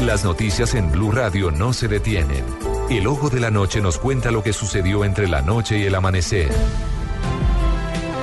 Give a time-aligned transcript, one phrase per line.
[0.00, 2.44] Las noticias en Blue Radio no se detienen.
[2.90, 5.94] El ojo de la noche nos cuenta lo que sucedió entre la noche y el
[5.94, 6.50] amanecer.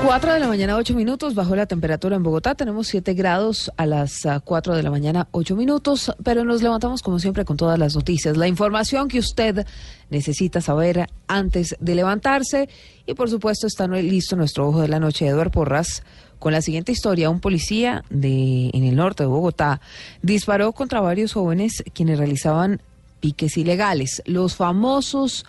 [0.06, 2.56] 4 de la mañana, 8 minutos, bajo la temperatura en Bogotá.
[2.56, 7.20] Tenemos 7 grados a las 4 de la mañana, 8 minutos, pero nos levantamos como
[7.20, 8.36] siempre con todas las noticias.
[8.36, 9.66] La información que usted
[10.10, 12.68] necesita saber antes de levantarse.
[13.06, 16.04] Y por supuesto está listo nuestro ojo de la noche, Eduard Porras,
[16.42, 17.30] con la siguiente historia.
[17.30, 19.80] Un policía de, en el norte de Bogotá
[20.22, 22.82] disparó contra varios jóvenes quienes realizaban
[23.22, 24.22] piques ilegales.
[24.26, 25.46] Los famosos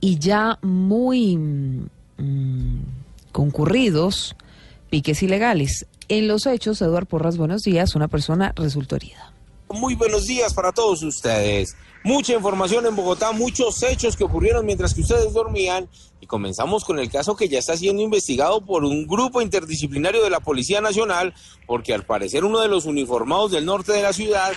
[0.00, 1.36] y ya muy...
[1.36, 2.82] Mm,
[3.32, 4.34] concurridos
[4.90, 5.86] piques ilegales.
[6.08, 9.32] En los hechos, Eduardo Porras, buenos días, una persona resultó herida.
[9.74, 11.76] Muy buenos días para todos ustedes.
[12.02, 15.90] Mucha información en Bogotá, muchos hechos que ocurrieron mientras que ustedes dormían
[16.22, 20.30] y comenzamos con el caso que ya está siendo investigado por un grupo interdisciplinario de
[20.30, 21.34] la Policía Nacional
[21.66, 24.52] porque al parecer uno de los uniformados del norte de la ciudad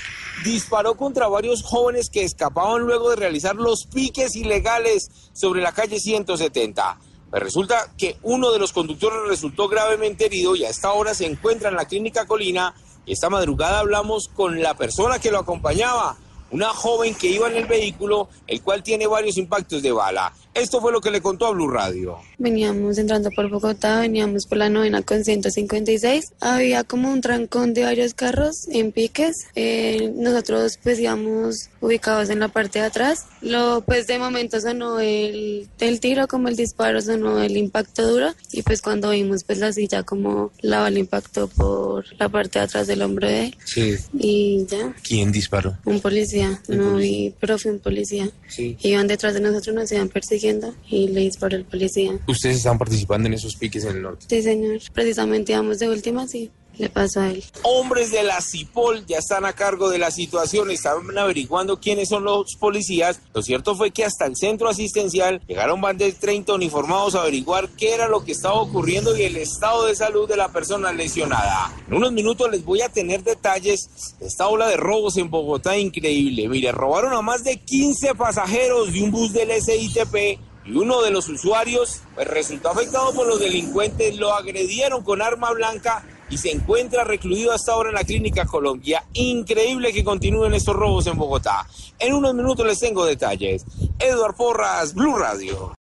[0.46, 6.00] disparó contra varios jóvenes que escapaban luego de realizar los piques ilegales sobre la calle
[6.00, 7.00] 170.
[7.32, 11.26] Pues resulta que uno de los conductores resultó gravemente herido y a esta hora se
[11.26, 12.76] encuentra en la clínica Colina.
[13.06, 16.18] Esta madrugada hablamos con la persona que lo acompañaba,
[16.52, 20.34] una joven que iba en el vehículo, el cual tiene varios impactos de bala.
[20.54, 22.18] Esto fue lo que le contó a Blue Radio.
[22.38, 26.34] Veníamos entrando por Bogotá, veníamos por la novena con 156.
[26.42, 29.48] Había como un trancón de varios carros en piques.
[29.56, 33.28] Eh, nosotros pues íbamos ubicados en la parte de atrás.
[33.42, 38.34] Lo, pues de momento sonó el, el tiro, como el disparo, sonó el impacto duro.
[38.52, 42.66] Y pues cuando vimos pues la silla como la bala impactó por la parte de
[42.66, 43.58] atrás del hombro de él.
[43.64, 43.96] Sí.
[44.20, 44.94] Y ya.
[45.02, 45.78] ¿Quién disparó?
[45.86, 46.62] Un policía.
[46.68, 48.30] no vi, pero fue un policía.
[48.50, 48.78] Sí.
[48.82, 50.41] Iban detrás de nosotros, nos iban persiguiendo
[50.90, 52.20] y le disparó el policía.
[52.28, 54.26] ¿Ustedes están participando en esos piques en el norte?
[54.30, 54.80] Sí, señor.
[54.94, 57.44] Precisamente íbamos de última, sí le a él.
[57.64, 62.24] Hombres de la CIPOL ya están a cargo de la situación, estaban averiguando quiénes son
[62.24, 63.20] los policías.
[63.34, 67.70] Lo cierto fue que hasta el centro asistencial llegaron más de 30 uniformados a averiguar
[67.70, 71.72] qué era lo que estaba ocurriendo y el estado de salud de la persona lesionada.
[71.88, 75.78] En unos minutos les voy a tener detalles de esta ola de robos en Bogotá
[75.78, 76.48] increíble.
[76.50, 81.12] Mire, robaron a más de 15 pasajeros de un bus del SITP y uno de
[81.12, 86.50] los usuarios pues, resultó afectado por los delincuentes, lo agredieron con arma blanca y se
[86.50, 89.04] encuentra recluido hasta ahora en la Clínica Colombia.
[89.14, 91.68] Increíble que continúen estos robos en Bogotá.
[92.00, 93.66] En unos minutos les tengo detalles.
[94.00, 95.74] Eduard Porras, Blue Radio.